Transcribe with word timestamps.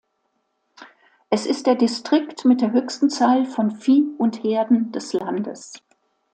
Es 1.29 1.45
ist 1.45 1.67
der 1.67 1.75
Distrikt 1.75 2.43
mit 2.43 2.61
der 2.61 2.71
höchsten 2.71 3.11
Zahl 3.11 3.45
von 3.45 3.69
Vieh 3.69 4.01
und 4.17 4.43
Herden 4.43 4.91
des 4.91 5.13
Landes. 5.13 5.73